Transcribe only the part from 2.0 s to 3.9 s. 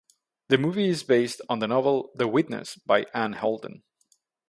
"The Witnesses" by Anne Holden.